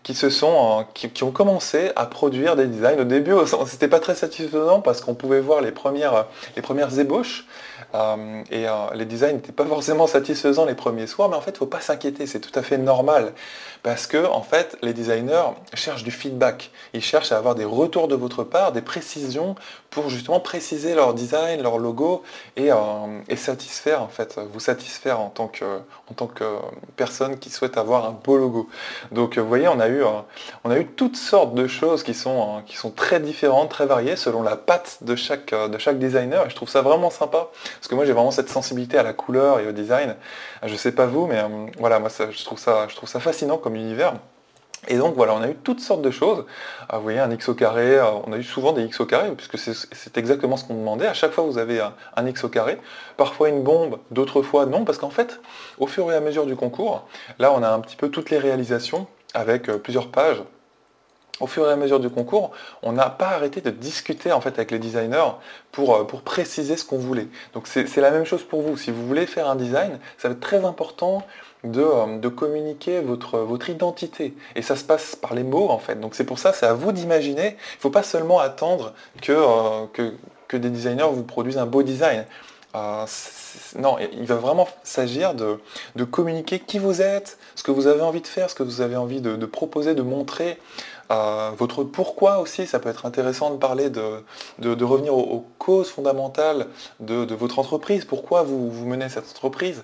qui 0.02 0.14
se 0.14 0.31
sont, 0.31 0.81
euh, 0.81 0.82
qui, 0.94 1.22
ont 1.22 1.31
commencé 1.31 1.93
à 1.96 2.06
produire 2.06 2.56
des 2.56 2.66
designs. 2.66 3.00
Au 3.00 3.04
début, 3.04 3.34
c'était 3.66 3.88
pas 3.88 4.00
très 4.00 4.14
satisfaisant 4.14 4.81
parce 4.81 5.00
qu'on 5.00 5.14
pouvait 5.14 5.40
voir 5.40 5.60
les 5.60 5.72
premières, 5.72 6.26
les 6.56 6.62
premières 6.62 6.98
ébauches. 6.98 7.46
Euh, 7.94 8.43
et 8.50 8.64
les 8.94 9.05
designs 9.05 9.34
n'étaient 9.34 9.52
pas 9.52 9.66
forcément 9.66 10.06
satisfaisants 10.06 10.64
les 10.64 10.75
premiers 10.75 11.06
soirs, 11.06 11.28
mais 11.28 11.37
en 11.37 11.43
fait, 11.43 11.50
il 11.50 11.55
ne 11.55 11.58
faut 11.58 11.66
pas 11.66 11.81
s'inquiéter, 11.81 12.26
c'est 12.26 12.40
tout 12.40 12.58
à 12.58 12.62
fait 12.62 12.78
normal. 12.78 13.34
Parce 13.82 14.06
que, 14.06 14.26
en 14.26 14.43
fait, 14.43 14.76
les 14.82 14.93
designers 14.93 15.50
cherchent 15.75 16.05
du 16.05 16.12
feedback. 16.12 16.70
Ils 16.93 17.02
cherchent 17.02 17.32
à 17.32 17.37
avoir 17.37 17.55
des 17.55 17.64
retours 17.64 18.08
de 18.08 18.14
votre 18.14 18.44
part, 18.44 18.73
des 18.73 18.82
précisions 18.82 19.56
pour 19.90 20.08
justement 20.08 20.40
préciser 20.40 20.94
leur 20.94 21.14
design, 21.14 21.62
leur 21.62 21.79
logo 21.79 22.23
et, 22.56 22.70
et 23.29 23.37
satisfaire, 23.37 24.02
en 24.02 24.08
fait, 24.08 24.40
vous 24.52 24.61
satisfaire 24.61 25.20
en 25.20 25.29
tant 25.29 25.49
que, 25.49 25.81
en 26.11 26.14
tant 26.14 26.26
que 26.26 26.44
personne 26.96 27.38
qui 27.38 27.50
souhaite 27.50 27.76
avoir 27.76 28.06
un 28.06 28.12
beau 28.12 28.38
logo. 28.38 28.69
Donc 29.11 29.37
vous 29.37 29.46
voyez, 29.46 29.69
on 29.69 29.81
a 29.81 29.88
eu, 29.88 30.02
on 30.64 30.70
a 30.70 30.79
eu 30.79 30.87
toutes 30.87 31.17
sortes 31.17 31.55
de 31.55 31.67
choses 31.67 32.02
qui 32.02 32.14
sont, 32.14 32.62
qui 32.67 32.76
sont 32.76 32.90
très 32.90 33.20
différentes, 33.20 33.69
très 33.69 33.84
variées 33.84 34.17
selon 34.17 34.43
la 34.43 34.56
patte 34.56 34.99
de 35.02 35.14
chaque, 35.14 35.55
de 35.55 35.79
chaque 35.79 35.99
designer. 35.99 36.46
Et 36.46 36.50
je 36.50 36.56
trouve 36.56 36.70
ça 36.70 36.81
vraiment 36.81 37.11
sympa 37.11 37.49
parce 37.75 37.88
que 37.88 37.94
moi 37.94 38.06
j'ai 38.06 38.12
vraiment 38.12 38.31
cette 38.31 38.49
sensibilité 38.49 38.96
à 38.96 39.02
la 39.02 39.12
couleur 39.12 39.61
et 39.61 39.69
au 39.69 39.73
design. 39.73 40.17
Je 40.64 40.75
sais 40.76 40.93
pas 40.93 41.06
vous, 41.06 41.26
mais 41.26 41.38
euh, 41.38 41.49
voilà, 41.79 41.99
moi 41.99 42.08
je, 42.08 42.44
trouve 42.44 42.58
ça, 42.58 42.87
je 42.88 42.96
trouve 42.96 43.08
ça 43.08 43.20
fascinant 43.20 43.58
comme 43.58 43.71
univers. 43.76 44.14
Et 44.88 44.96
donc 44.96 45.14
voilà, 45.14 45.34
on 45.34 45.42
a 45.42 45.48
eu 45.48 45.54
toutes 45.54 45.80
sortes 45.80 46.02
de 46.02 46.10
choses. 46.10 46.44
Ah, 46.88 46.96
vous 46.96 47.04
voyez, 47.04 47.20
un 47.20 47.30
x 47.30 47.48
au 47.48 47.54
carré, 47.54 47.98
euh, 47.98 48.04
on 48.26 48.32
a 48.32 48.36
eu 48.36 48.42
souvent 48.42 48.72
des 48.72 48.82
x 48.82 48.98
au 48.98 49.06
carré, 49.06 49.30
puisque 49.30 49.56
c'est 49.56 50.19
exactement 50.19 50.56
ce 50.56 50.64
qu'on 50.64 50.74
demandait. 50.74 51.06
À 51.06 51.14
chaque 51.14 51.30
fois, 51.30 51.44
vous 51.44 51.58
avez 51.58 51.80
un, 51.80 52.26
x 52.26 52.42
au 52.42 52.48
carré. 52.48 52.78
Parfois 53.16 53.48
une 53.48 53.62
bombe, 53.62 53.98
d'autres 54.10 54.42
fois 54.42 54.66
non, 54.66 54.84
parce 54.84 54.98
qu'en 54.98 55.10
fait, 55.10 55.40
au 55.78 55.86
fur 55.86 56.10
et 56.10 56.16
à 56.16 56.20
mesure 56.20 56.46
du 56.46 56.56
concours, 56.56 57.06
là, 57.38 57.52
on 57.52 57.62
a 57.62 57.70
un 57.70 57.78
petit 57.78 57.96
peu 57.96 58.08
toutes 58.08 58.30
les 58.30 58.38
réalisations 58.38 59.06
avec 59.34 59.69
euh, 59.69 59.78
plusieurs 59.78 60.10
pages. 60.10 60.42
Au 61.40 61.46
fur 61.46 61.67
et 61.67 61.73
à 61.73 61.76
mesure 61.76 61.99
du 61.99 62.11
concours, 62.11 62.52
on 62.82 62.93
n'a 62.93 63.08
pas 63.08 63.29
arrêté 63.29 63.61
de 63.61 63.70
discuter 63.70 64.32
en 64.32 64.40
fait 64.40 64.50
avec 64.50 64.70
les 64.70 64.79
designers 64.79 65.32
pour, 65.72 65.96
euh, 65.96 66.05
pour 66.05 66.22
préciser 66.22 66.77
ce 66.77 66.84
qu'on 66.84 66.98
voulait. 66.98 67.27
Donc 67.55 67.67
c'est 67.67 67.96
la 67.96 68.10
même 68.10 68.24
chose 68.24 68.43
pour 68.43 68.60
vous. 68.62 68.77
Si 68.77 68.91
vous 68.91 69.06
voulez 69.06 69.27
faire 69.27 69.48
un 69.48 69.56
design, 69.56 69.98
ça 70.19 70.29
va 70.29 70.34
être 70.34 70.41
très 70.41 70.65
important 70.65 71.24
euh, 71.65 72.19
de, 72.19 72.29
communiquer 72.29 73.01
votre, 73.01 73.39
votre 73.39 73.70
identité. 73.70 74.34
Et 74.56 74.62
ça 74.62 74.77
se 74.77 74.84
passe 74.84 75.17
par 75.17 75.34
les 75.34 75.43
mots 75.43 75.70
en 75.70 75.79
fait. 75.79 75.98
Donc 75.98 76.15
c'est 76.15 76.24
pour 76.24 76.39
ça, 76.39 76.53
c'est 76.53 76.67
à 76.67 76.74
vous 76.74 76.93
d'imaginer. 76.93 77.56
Il 77.72 77.77
ne 77.77 77.81
faut 77.81 77.91
pas 77.91 78.03
seulement 78.03 78.39
attendre 78.39 78.93
que, 79.20 79.32
euh, 79.32 79.86
que, 79.93 80.12
que, 80.48 80.56
des 80.56 80.70
designers 80.70 81.08
vous 81.10 81.24
produisent 81.24 81.58
un 81.58 81.67
beau 81.67 81.82
design. 81.82 82.24
Non, 83.79 83.97
il 83.99 84.27
va 84.27 84.37
vraiment 84.37 84.69
s'agir 84.82 85.35
de, 85.35 85.59
communiquer 86.05 86.59
qui 86.59 86.79
vous 86.79 87.03
êtes, 87.03 87.39
ce 87.55 87.63
que 87.63 87.71
vous 87.71 87.87
avez 87.87 88.01
envie 88.01 88.21
de 88.21 88.27
faire, 88.27 88.51
ce 88.51 88.55
que 88.55 88.63
vous 88.63 88.81
avez 88.81 88.97
envie 88.97 89.21
de, 89.21 89.47
proposer, 89.47 89.94
de 89.94 90.03
montrer, 90.03 90.59
votre 91.11 91.85
pourquoi 91.85 92.39
aussi, 92.39 92.67
ça 92.67 92.79
peut 92.79 92.89
être 92.89 93.05
intéressant 93.05 93.51
de 93.51 93.56
parler 93.56 93.91
de, 93.91 94.85
revenir 94.85 95.15
aux, 95.15 95.47
causes 95.59 95.91
fondamentales 95.91 96.67
de, 97.01 97.35
votre 97.35 97.59
entreprise, 97.59 98.05
pourquoi 98.05 98.43
vous 98.43 98.87
menez 98.87 99.09
cette 99.09 99.29
entreprise? 99.31 99.82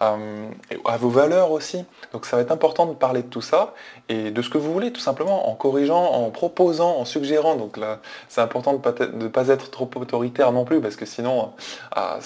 Euh, 0.00 0.48
à 0.84 0.96
vos 0.96 1.08
valeurs 1.08 1.50
aussi. 1.50 1.84
Donc 2.12 2.24
ça 2.24 2.36
va 2.36 2.42
être 2.42 2.52
important 2.52 2.86
de 2.86 2.94
parler 2.94 3.22
de 3.22 3.26
tout 3.26 3.40
ça 3.40 3.74
et 4.08 4.30
de 4.30 4.42
ce 4.42 4.48
que 4.48 4.56
vous 4.56 4.72
voulez, 4.72 4.92
tout 4.92 5.00
simplement, 5.00 5.50
en 5.50 5.54
corrigeant, 5.56 6.12
en 6.12 6.30
proposant, 6.30 6.98
en 6.98 7.04
suggérant. 7.04 7.56
Donc 7.56 7.76
là, 7.76 7.98
c'est 8.28 8.40
important 8.40 8.72
de 8.74 8.78
ne 9.06 9.28
pas, 9.28 9.48
être 9.48 9.70
trop 9.70 9.90
autoritaire 9.96 10.52
non 10.52 10.64
plus, 10.64 10.80
parce 10.80 10.94
que 10.94 11.04
sinon, 11.04 11.52
euh, 11.96 12.20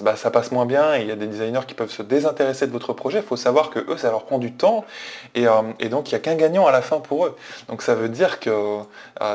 bah, 0.00 0.16
ça 0.16 0.30
passe 0.30 0.50
moins 0.50 0.64
bien 0.64 0.94
et 0.94 1.02
il 1.02 1.08
y 1.08 1.10
a 1.10 1.16
des 1.16 1.26
designers 1.26 1.66
qui 1.68 1.74
peuvent 1.74 1.90
se 1.90 2.02
désintéresser 2.02 2.66
de 2.66 2.72
votre 2.72 2.94
projet. 2.94 3.18
Il 3.18 3.24
faut 3.24 3.36
savoir 3.36 3.68
que 3.68 3.80
eux, 3.80 3.98
ça 3.98 4.10
leur 4.10 4.24
prend 4.24 4.38
du 4.38 4.52
temps 4.52 4.86
et, 5.34 5.46
euh, 5.46 5.60
donc 5.90 6.10
il 6.10 6.14
n'y 6.14 6.16
a 6.16 6.20
qu'un 6.20 6.36
gagnant 6.36 6.66
à 6.66 6.72
la 6.72 6.80
fin 6.80 7.00
pour 7.00 7.26
eux. 7.26 7.36
Donc 7.68 7.82
ça 7.82 7.94
veut 7.94 8.08
dire 8.08 8.40
que 8.40 8.78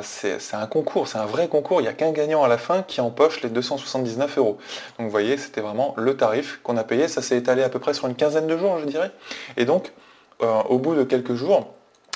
c'est 0.01 0.39
un 0.53 0.65
concours, 0.65 1.07
c'est 1.07 1.19
un 1.19 1.25
vrai 1.25 1.47
concours. 1.47 1.81
Il 1.81 1.83
n'y 1.83 1.89
a 1.89 1.93
qu'un 1.93 2.11
gagnant 2.11 2.43
à 2.43 2.47
la 2.47 2.57
fin 2.57 2.81
qui 2.81 2.99
empoche 2.99 3.41
les 3.43 3.49
279 3.49 4.39
euros. 4.39 4.57
Donc 4.97 5.05
vous 5.05 5.11
voyez, 5.11 5.37
c'était 5.37 5.61
vraiment 5.61 5.93
le 5.97 6.17
tarif 6.17 6.59
qu'on 6.63 6.77
a 6.77 6.83
payé. 6.83 7.07
Ça 7.07 7.21
s'est 7.21 7.37
étalé 7.37 7.61
à 7.61 7.69
près 7.79 7.93
sur 7.93 8.07
une 8.07 8.15
quinzaine 8.15 8.47
de 8.47 8.57
jours, 8.57 8.79
je 8.79 8.85
dirais. 8.85 9.11
Et 9.57 9.65
donc, 9.65 9.93
euh, 10.41 10.61
au 10.69 10.79
bout 10.79 10.95
de 10.95 11.03
quelques 11.03 11.35
jours, 11.35 11.73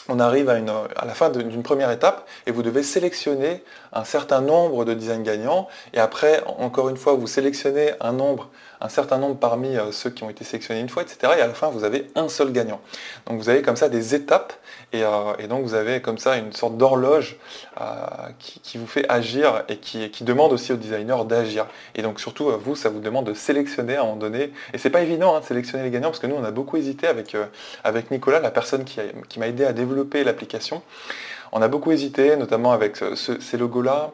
on 0.10 0.20
arrive 0.20 0.50
à, 0.50 0.58
une, 0.58 0.70
à 0.70 1.06
la 1.06 1.14
fin 1.14 1.30
d'une 1.30 1.62
première 1.62 1.92
étape 1.92 2.28
et 2.48 2.52
vous 2.52 2.64
devez 2.64 2.82
sélectionner 2.82 3.64
un 3.94 4.04
certain 4.04 4.42
nombre 4.42 4.84
de 4.84 4.94
designs 4.94 5.22
gagnants. 5.22 5.68
Et 5.94 6.00
après, 6.00 6.44
encore 6.46 6.90
une 6.90 6.98
fois, 6.98 7.14
vous 7.14 7.28
sélectionnez 7.28 7.92
un 8.02 8.14
nombre 8.14 8.50
un 8.82 8.90
certain 8.90 9.18
nombre 9.18 9.38
parmi 9.38 9.76
euh, 9.76 9.92
ceux 9.92 10.10
qui 10.10 10.24
ont 10.24 10.30
été 10.30 10.44
sélectionnés 10.44 10.82
une 10.82 10.90
fois, 10.90 11.04
etc. 11.04 11.34
Et 11.38 11.42
à 11.42 11.48
la 11.48 11.54
fin, 11.54 11.70
vous 11.70 11.84
avez 11.84 12.10
un 12.16 12.30
seul 12.30 12.52
gagnant. 12.52 12.80
Donc 13.28 13.40
vous 13.40 13.50
avez 13.50 13.62
comme 13.62 13.76
ça 13.76 13.90
des 13.90 14.16
étapes, 14.16 14.54
et, 14.94 15.04
euh, 15.04 15.48
donc 15.48 15.64
vous 15.64 15.74
avez 15.74 16.02
comme 16.02 16.18
ça 16.18 16.38
une 16.38 16.54
sorte 16.54 16.78
d'horloge 16.78 17.38
qui, 18.40 18.78
vous 18.78 18.88
fait 18.88 19.06
agir 19.10 19.64
et 19.70 19.78
qui, 19.78 20.24
demande 20.24 20.52
aussi 20.54 20.74
au 20.74 20.76
designer 20.76 21.26
d'agir. 21.26 21.66
Et 21.96 22.02
donc 22.02 22.20
surtout, 22.20 22.52
vous, 22.64 22.76
ça 22.76 22.90
vous 22.90 23.00
demande 23.00 23.26
de 23.26 23.34
sélectionner 23.34 23.96
à 23.96 24.02
un 24.02 24.04
moment 24.06 24.16
donné. 24.16 24.52
Et 24.74 24.78
c'est 24.78 24.90
pas 24.90 25.02
évident 25.02 25.36
hein, 25.36 25.40
de 25.40 25.46
sélectionner 25.46 25.84
les 25.84 25.92
gagnants, 25.92 26.10
parce 26.10 26.20
que 26.20 26.28
nous, 26.28 26.36
on 26.36 26.44
a 26.44 26.52
beaucoup 26.52 26.78
hésité 26.78 27.08
avec, 27.08 27.36
avec 27.84 28.12
Nicolas, 28.12 28.40
la 28.40 28.52
personne 28.52 28.84
qui, 28.84 29.00
qui 29.28 29.40
m'a 29.40 29.48
aidé 29.48 29.66
à 29.66 29.74
développer 29.74 30.24
l'application. 30.24 30.82
On 31.52 31.62
a 31.62 31.68
beaucoup 31.68 31.92
hésité, 31.92 32.36
notamment 32.36 32.72
avec 32.72 32.98
ces 33.16 33.58
logos-là. 33.58 34.12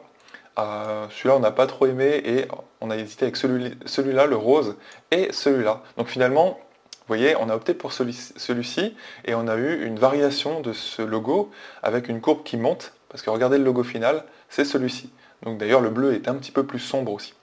Euh, 0.58 1.06
celui-là, 1.10 1.36
on 1.36 1.40
n'a 1.40 1.50
pas 1.50 1.66
trop 1.66 1.86
aimé 1.86 2.22
et 2.24 2.46
on 2.80 2.90
a 2.90 2.96
hésité 2.96 3.24
avec 3.24 3.36
celui-là, 3.36 4.26
le 4.26 4.36
rose, 4.36 4.76
et 5.10 5.32
celui-là. 5.32 5.82
Donc 5.96 6.08
finalement, 6.08 6.58
vous 6.90 7.14
voyez, 7.14 7.36
on 7.36 7.50
a 7.50 7.54
opté 7.54 7.74
pour 7.74 7.92
celui-ci 7.92 8.96
et 9.24 9.34
on 9.34 9.48
a 9.48 9.56
eu 9.56 9.84
une 9.84 9.98
variation 9.98 10.60
de 10.60 10.72
ce 10.72 11.02
logo 11.02 11.50
avec 11.82 12.08
une 12.08 12.20
courbe 12.20 12.42
qui 12.42 12.56
monte, 12.56 12.94
parce 13.08 13.22
que 13.22 13.30
regardez 13.30 13.58
le 13.58 13.64
logo 13.64 13.82
final, 13.82 14.24
c'est 14.48 14.64
celui-ci. 14.64 15.10
Donc 15.42 15.58
d'ailleurs, 15.58 15.80
le 15.80 15.90
bleu 15.90 16.14
est 16.14 16.28
un 16.28 16.34
petit 16.34 16.52
peu 16.52 16.64
plus 16.64 16.80
sombre 16.80 17.12
aussi. 17.12 17.34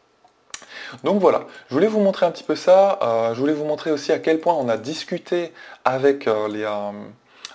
Donc 1.03 1.21
voilà, 1.21 1.45
je 1.69 1.73
voulais 1.73 1.87
vous 1.87 1.99
montrer 1.99 2.25
un 2.25 2.31
petit 2.31 2.43
peu 2.43 2.55
ça. 2.55 2.99
Euh, 3.01 3.33
je 3.33 3.39
voulais 3.39 3.53
vous 3.53 3.65
montrer 3.65 3.91
aussi 3.91 4.11
à 4.11 4.19
quel 4.19 4.39
point 4.39 4.53
on 4.53 4.69
a 4.69 4.77
discuté 4.77 5.53
avec 5.85 6.27
euh, 6.27 6.47
les, 6.47 6.65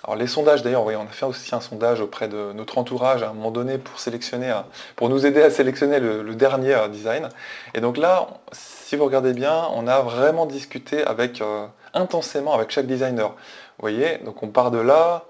alors 0.03 0.15
les 0.15 0.27
sondages 0.27 0.63
d'ailleurs, 0.63 0.85
on 0.85 0.89
a 0.89 1.05
fait 1.07 1.25
aussi 1.25 1.53
un 1.53 1.59
sondage 1.59 1.99
auprès 1.99 2.27
de 2.27 2.53
notre 2.53 2.77
entourage 2.77 3.21
à 3.21 3.29
un 3.29 3.33
moment 3.33 3.51
donné 3.51 3.77
pour 3.77 3.99
sélectionner, 3.99 4.53
pour 4.95 5.09
nous 5.09 5.25
aider 5.25 5.41
à 5.41 5.49
sélectionner 5.49 5.99
le, 5.99 6.35
dernier 6.35 6.73
euh, 6.73 6.87
design. 6.87 7.29
Et 7.73 7.81
donc 7.81 7.97
là, 7.97 8.27
si 8.53 8.95
vous 8.95 9.03
regardez 9.05 9.33
bien, 9.33 9.67
on 9.73 9.87
a 9.87 9.99
vraiment 9.99 10.45
discuté 10.45 11.03
avec 11.03 11.41
euh, 11.41 11.65
intensément 11.93 12.53
avec 12.53 12.71
chaque 12.71 12.87
designer. 12.87 13.29
Vous 13.29 13.81
voyez, 13.81 14.19
donc 14.19 14.41
on 14.41 14.47
part 14.47 14.71
de 14.71 14.79
là, 14.79 15.25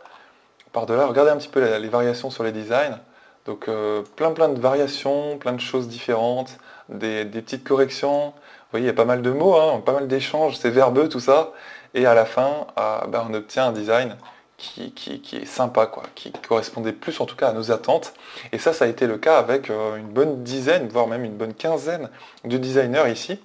on 0.67 0.69
part 0.71 0.85
de 0.85 0.93
là, 0.93 1.07
regardez 1.07 1.31
un 1.31 1.37
petit 1.37 1.47
peu 1.47 1.77
les, 1.77 1.89
variations 1.89 2.29
sur 2.29 2.43
les 2.43 2.51
designs. 2.51 2.99
Donc 3.45 3.67
euh, 3.67 4.03
plein 4.17 4.31
plein 4.31 4.49
de 4.49 4.59
variations, 4.59 5.39
plein 5.39 5.53
de 5.53 5.61
choses 5.61 5.87
différentes, 5.87 6.59
des, 6.89 7.25
petites 7.25 7.63
corrections. 7.63 8.27
Vous 8.27 8.77
voyez, 8.77 8.85
il 8.85 8.89
y 8.89 8.91
a 8.91 8.95
pas 8.95 9.05
mal 9.05 9.23
de 9.23 9.31
mots, 9.31 9.55
hein, 9.55 9.81
pas 9.83 9.93
mal 9.93 10.07
d'échanges, 10.07 10.57
c'est 10.57 10.69
verbeux 10.69 11.09
tout 11.09 11.19
ça. 11.19 11.53
Et 11.95 12.05
à 12.05 12.13
la 12.13 12.25
fin, 12.25 12.67
ben, 13.07 13.25
on 13.27 13.33
obtient 13.33 13.69
un 13.69 13.71
design 13.71 14.15
qui, 14.59 15.21
est 15.37 15.45
sympa, 15.45 15.85
quoi, 15.85 16.03
qui 16.15 16.31
correspondait 16.31 16.91
plus 16.91 17.19
en 17.19 17.25
tout 17.25 17.35
cas 17.35 17.49
à 17.49 17.53
nos 17.53 17.71
attentes. 17.71 18.13
Et 18.51 18.59
ça, 18.59 18.73
ça 18.73 18.85
a 18.85 18.87
été 18.87 19.07
le 19.07 19.17
cas 19.17 19.39
avec 19.39 19.69
euh, 19.69 19.95
une 19.95 20.07
bonne 20.07 20.43
dizaine, 20.43 20.87
voire 20.89 21.07
même 21.07 21.23
une 21.23 21.35
bonne 21.35 21.53
quinzaine 21.53 22.09
de 22.43 22.57
designers 22.57 23.09
ici. 23.11 23.39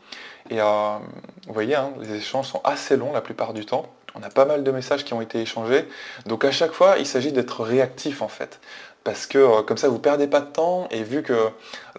Et 0.50 0.60
euh, 0.60 0.98
vous 1.46 1.54
voyez, 1.54 1.76
hein, 1.76 1.92
les 2.00 2.14
échanges 2.14 2.48
sont 2.48 2.60
assez 2.64 2.96
longs 2.96 3.12
la 3.12 3.20
plupart 3.20 3.54
du 3.54 3.64
temps. 3.64 3.86
On 4.16 4.22
a 4.22 4.28
pas 4.28 4.44
mal 4.44 4.62
de 4.62 4.70
messages 4.70 5.04
qui 5.04 5.14
ont 5.14 5.20
été 5.20 5.40
échangés. 5.40 5.88
Donc 6.26 6.44
à 6.44 6.50
chaque 6.50 6.72
fois, 6.72 6.98
il 6.98 7.06
s'agit 7.06 7.32
d'être 7.32 7.62
réactif 7.62 8.20
en 8.20 8.28
fait. 8.28 8.60
Parce 9.04 9.26
que 9.26 9.38
euh, 9.38 9.62
comme 9.62 9.78
ça, 9.78 9.88
vous 9.88 9.94
ne 9.94 10.00
perdez 10.00 10.26
pas 10.26 10.40
de 10.40 10.50
temps. 10.50 10.88
Et 10.90 11.02
vu 11.04 11.22
que 11.22 11.50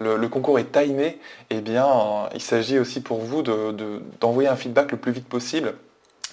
le, 0.02 0.28
concours 0.28 0.60
est 0.60 0.72
timé, 0.72 1.20
eh 1.50 1.62
bien, 1.62 2.30
il 2.34 2.42
s'agit 2.42 2.80
aussi 2.80 3.02
pour 3.02 3.20
vous 3.20 3.42
d'envoyer 3.42 4.50
un 4.50 4.56
feedback 4.56 4.92
le 4.92 4.98
plus 4.98 5.14
vite 5.14 5.28
possible 5.28 5.76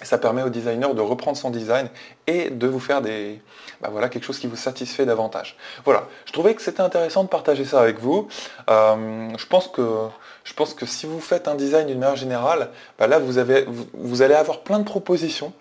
ça 0.02 0.18
permet 0.18 0.42
au 0.42 0.49
designer 0.49 0.94
de 0.94 1.00
reprendre 1.00 1.37
son 1.37 1.50
design 1.50 1.88
et 2.26 2.50
de 2.50 2.66
vous 2.66 2.80
faire 2.80 3.02
des, 3.02 3.40
bah 3.80 3.88
voilà, 3.90 4.08
quelque 4.08 4.25
chose 4.25 4.38
qui 4.38 4.46
vous 4.46 4.56
satisfait 4.56 5.04
davantage. 5.04 5.56
Voilà, 5.84 6.08
je 6.26 6.32
trouvais 6.32 6.54
que 6.54 6.62
c'était 6.62 6.80
intéressant 6.80 7.25
de 7.25 7.28
partager 7.28 7.64
ça 7.64 7.80
avec 7.80 7.99
vous. 7.99 8.28
Euh, 8.70 9.28
je, 9.37 9.46
pense 9.46 9.68
que, 9.68 10.06
je 10.44 10.54
pense 10.54 10.75
que 10.75 10.87
si 10.87 11.06
vous 11.06 11.20
faites 11.20 11.49
un 11.49 11.54
design 11.54 11.87
d'une 11.87 11.99
manière 11.99 12.16
générale, 12.16 12.70
bah 12.99 13.06
là 13.06 13.18
vous, 13.18 13.38
avez, 13.38 13.66
vous 13.92 14.22
allez 14.22 14.34
avoir 14.34 14.61
plein 14.61 14.78
de 14.78 14.84
propositions 14.84 15.52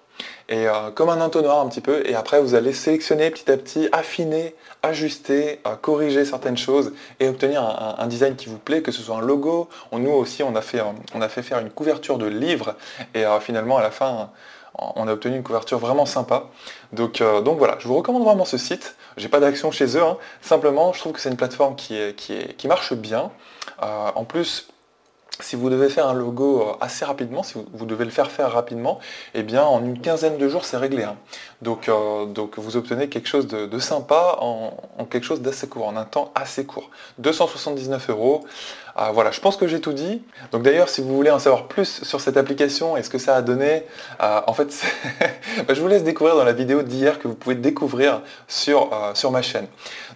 et 0.52 0.68
euh, 0.68 0.92
comme 0.92 1.10
un 1.10 1.22
entonnoir 1.22 1.60
un 1.62 1.70
petit 1.70 1.80
peu, 1.80 2.06
et 2.06 2.14
après 2.14 2.42
vous 2.42 2.56
allez 2.56 2.74
sélectionner 2.74 3.32
petit 3.32 3.50
à 3.50 3.56
petit, 3.56 3.88
affiner, 3.94 4.54
ajuster, 4.84 5.62
euh, 5.66 5.76
corriger 5.78 6.26
certaines 6.26 6.58
choses 6.58 6.94
et 7.22 7.30
obtenir 7.30 7.64
un, 7.64 8.06
design 8.08 8.36
qui 8.36 8.50
vous 8.50 8.58
plaît, 8.58 8.82
que 8.82 8.92
ce 8.92 9.02
soit 9.02 9.16
un 9.16 9.22
logo. 9.22 9.70
nous 9.94 10.12
aussi 10.12 10.44
on 10.44 10.54
a, 10.56 10.62
fait, 10.62 10.82
on 11.16 11.22
a 11.22 11.30
fait 11.30 11.42
faire 11.42 11.60
une 11.60 11.70
couverture 11.70 12.18
de 12.18 12.26
livre 12.26 12.76
et 13.16 13.26
euh, 13.26 13.40
finalement 13.40 13.78
à 13.78 13.82
la 13.82 13.92
fin 13.92 14.30
on 14.74 15.08
a 15.08 15.14
obtenu 15.14 15.36
une 15.36 15.44
couverture 15.44 15.80
vraiment 15.80 16.06
sympa. 16.06 16.46
Donc, 16.94 17.22
donc 17.44 17.58
voilà, 17.58 17.76
je 17.80 17.88
vous 17.88 17.96
recommande 17.96 18.24
vraiment 18.24 18.46
ce 18.46 18.58
site. 18.58 18.96
J'ai 19.18 19.28
pas 19.28 19.42
d'action 19.42 19.70
chez 19.70 19.98
eux, 19.98 20.02
hein. 20.02 20.18
simplement 20.42 20.94
je 20.94 21.00
trouve 21.00 21.12
que 21.12 21.20
c'est 21.20 21.30
une 21.30 21.36
plateforme 21.36 21.76
qui, 21.76 21.96
est, 21.96 22.16
qui, 22.16 22.34
est, 22.34 22.56
qui 22.56 22.68
marche 22.70 22.94
bien. 22.94 23.32
en 23.82 24.24
plus, 24.24 24.70
si 25.44 25.56
vous 25.56 25.70
devez 25.70 25.90
faire 25.90 26.08
un 26.08 26.14
logo 26.14 26.62
euh, 26.62 26.74
assez 26.82 27.06
rapidement, 27.06 27.44
si 27.44 27.56
vous 27.74 27.86
devez 27.86 28.06
le 28.06 28.12
faire 28.12 28.30
faire 28.32 28.52
rapidement, 28.52 29.00
eh 29.34 29.44
bien 29.44 29.64
en 29.64 29.84
une 29.84 30.00
quinzaine 30.00 30.38
de 30.38 30.48
jours 30.48 30.66
c'est 30.66 30.78
réglé. 30.78 31.04
Hein. 31.04 31.18
Donc, 31.62 31.90
euh, 31.90 32.26
donc 32.26 32.58
vous 32.58 32.78
obtenez 32.78 33.10
quelque 33.10 33.28
chose 33.28 33.48
de, 33.48 33.80
sympa 33.80 34.38
en, 34.40 34.74
quelque 35.10 35.24
chose 35.24 35.42
d'assez 35.42 35.68
court, 35.68 35.88
en 35.88 35.96
un 35.96 36.06
temps 36.06 36.32
assez 36.36 36.66
court. 36.66 36.90
279 37.20 38.10
euros. 38.10 38.46
Ah, 38.96 39.12
voilà, 39.14 39.32
je 39.32 39.40
pense 39.40 39.58
que 39.58 39.68
j'ai 39.68 39.80
tout 39.80 39.94
dit. 39.94 40.22
Donc 40.52 40.64
d'ailleurs, 40.64 40.90
si 40.90 41.02
vous 41.02 41.16
voulez 41.16 41.32
en 41.32 41.40
savoir 41.40 41.68
plus 41.68 42.04
sur 42.04 42.20
cette 42.20 42.38
application 42.38 42.98
et 42.98 43.04
ce 43.04 43.10
que 43.10 43.18
ça 43.18 43.36
a 43.36 43.42
donné, 43.42 43.84
euh, 44.22 44.42
en 44.48 44.54
fait, 44.54 44.84
bah, 45.68 45.74
je 45.74 45.82
vous 45.82 45.88
laisse 45.88 46.04
découvrir 46.04 46.36
dans 46.36 46.44
la 46.44 46.54
vidéo 46.54 46.82
d'hier 46.82 47.20
que 47.20 47.28
vous 47.28 47.36
pouvez 47.36 47.56
découvrir 47.56 48.22
sur, 48.48 48.90
sur 49.14 49.32
ma 49.32 49.42
chaîne. 49.42 49.68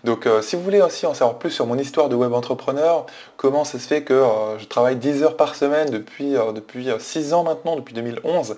Donc 0.03 0.27
si 0.41 0.55
vous 0.55 0.61
voulez 0.61 0.81
aussi 0.81 1.07
en 1.07 1.13
savoir 1.13 1.39
plus 1.39 1.49
sur 1.49 1.65
mon 1.65 1.77
histoire 1.77 2.09
de 2.09 2.15
web 2.15 2.31
entrepreneur, 2.33 3.07
comment 3.37 3.63
ça 3.63 3.79
se 3.79 3.87
fait 3.87 4.03
que 4.03 4.23
je 4.59 4.65
travaille 4.65 4.97
10 4.97 5.23
heures 5.23 5.37
par 5.37 5.55
semaine 5.55 5.89
depuis, 5.89 6.33
depuis 6.53 6.89
6 6.99 7.33
ans 7.33 7.43
maintenant, 7.43 7.75
depuis 7.75 7.95
2011, 7.95 8.57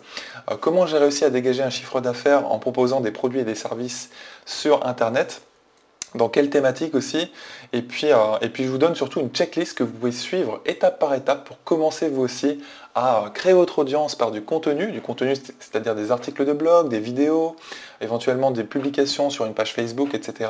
comment 0.59 0.85
j'ai 0.85 0.97
réussi 0.97 1.23
à 1.23 1.29
dégager 1.29 1.63
un 1.63 1.69
chiffre 1.69 2.01
d'affaires 2.01 2.51
en 2.51 2.59
proposant 2.59 2.99
des 2.99 3.11
produits 3.11 3.39
et 3.39 3.45
des 3.45 3.55
services 3.55 4.09
sur 4.45 4.85
Internet? 4.85 5.41
Dans 6.17 6.29
quelle 6.29 6.49
thématique 6.49 6.95
aussi. 6.95 7.31
Et 7.73 7.81
puis, 7.81 8.11
euh, 8.11 8.37
et 8.41 8.49
puis 8.49 8.65
je 8.65 8.69
vous 8.69 8.77
donne 8.77 8.95
surtout 8.95 9.19
une 9.19 9.29
checklist 9.29 9.77
que 9.77 9.83
vous 9.83 9.91
pouvez 9.91 10.11
suivre 10.11 10.61
étape 10.65 10.99
par 10.99 11.13
étape 11.13 11.45
pour 11.45 11.63
commencer 11.63 12.09
vous 12.09 12.21
aussi 12.21 12.59
à 12.95 13.25
créer 13.33 13.53
votre 13.53 13.79
audience 13.79 14.15
par 14.15 14.31
du 14.31 14.41
contenu, 14.41 14.91
du 14.91 15.01
contenu 15.01 15.33
c'est-à-dire 15.35 15.93
des 15.93 16.11
articles 16.11 16.43
de 16.45 16.53
blog, 16.53 16.89
des 16.89 16.99
vidéos, 16.99 17.55
éventuellement 18.01 18.51
des 18.51 18.63
publications 18.63 19.29
sur 19.29 19.45
une 19.45 19.53
page 19.53 19.73
Facebook, 19.73 20.15
etc. 20.15 20.49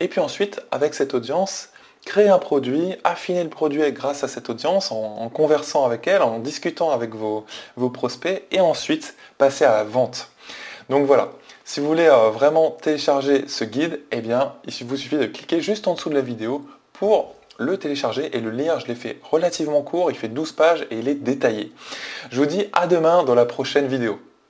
Et 0.00 0.08
puis 0.08 0.20
ensuite, 0.20 0.62
avec 0.70 0.94
cette 0.94 1.12
audience, 1.12 1.68
créer 2.06 2.28
un 2.28 2.38
produit, 2.38 2.94
affiner 3.04 3.44
le 3.44 3.50
produit 3.50 3.92
grâce 3.92 4.24
à 4.24 4.28
cette 4.28 4.48
audience, 4.48 4.90
en, 4.90 5.28
conversant 5.28 5.84
avec 5.84 6.06
elle, 6.06 6.22
en 6.22 6.38
discutant 6.38 6.92
avec 6.92 7.14
vos, 7.14 7.44
vos 7.76 7.90
prospects, 7.90 8.44
et 8.50 8.60
ensuite 8.60 9.14
passer 9.36 9.66
à 9.66 9.72
la 9.72 9.84
vente. 9.84 10.30
Donc 10.88 11.04
voilà, 11.04 11.32
si 11.68 11.80
vous 11.80 11.88
voulez 11.88 12.06
euh, 12.06 12.30
vraiment 12.30 12.70
télécharger 12.70 13.48
ce 13.48 13.64
guide, 13.64 14.00
eh 14.12 14.20
bien, 14.20 14.54
il 14.66 14.86
vous 14.86 14.96
suffit 14.96 15.16
de 15.16 15.26
cliquer 15.26 15.60
juste 15.60 15.88
en 15.88 15.94
dessous 15.94 16.08
de 16.08 16.14
la 16.14 16.20
vidéo 16.20 16.64
pour 16.92 17.34
le 17.58 17.76
télécharger 17.76 18.36
et 18.36 18.40
le 18.40 18.50
lire. 18.50 18.78
Je 18.78 18.86
l'ai 18.86 18.94
fait 18.94 19.18
relativement 19.28 19.82
court, 19.82 20.12
il 20.12 20.16
fait 20.16 20.28
12 20.28 20.52
pages 20.52 20.86
et 20.92 20.98
il 21.00 21.08
est 21.08 21.16
détaillé. 21.16 21.72
Je 22.30 22.38
vous 22.38 22.46
dis 22.46 22.66
à 22.72 22.86
demain 22.86 23.24
dans 23.24 23.34
la 23.34 23.46
prochaine 23.46 23.88
vidéo. 23.88 24.20